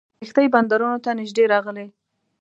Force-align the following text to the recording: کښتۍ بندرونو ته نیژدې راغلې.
کښتۍ 0.19 0.47
بندرونو 0.53 0.97
ته 1.05 1.09
نیژدې 1.19 1.43
راغلې. 1.53 1.85